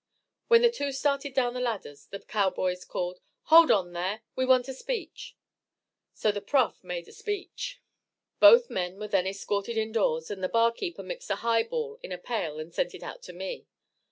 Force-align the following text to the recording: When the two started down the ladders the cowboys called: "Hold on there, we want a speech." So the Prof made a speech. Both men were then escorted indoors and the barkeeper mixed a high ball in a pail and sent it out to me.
When 0.47 0.63
the 0.63 0.71
two 0.71 0.91
started 0.93 1.35
down 1.35 1.53
the 1.53 1.59
ladders 1.59 2.07
the 2.07 2.19
cowboys 2.21 2.85
called: 2.85 3.19
"Hold 3.53 3.69
on 3.69 3.93
there, 3.93 4.23
we 4.35 4.47
want 4.47 4.67
a 4.67 4.73
speech." 4.73 5.35
So 6.15 6.31
the 6.31 6.41
Prof 6.41 6.83
made 6.83 7.07
a 7.07 7.11
speech. 7.11 7.79
Both 8.39 8.71
men 8.71 8.97
were 8.97 9.07
then 9.09 9.27
escorted 9.27 9.77
indoors 9.77 10.31
and 10.31 10.43
the 10.43 10.49
barkeeper 10.49 11.03
mixed 11.03 11.29
a 11.29 11.35
high 11.45 11.61
ball 11.61 11.99
in 12.01 12.11
a 12.11 12.17
pail 12.17 12.57
and 12.59 12.73
sent 12.73 12.95
it 12.95 13.03
out 13.03 13.21
to 13.21 13.33
me. 13.33 13.67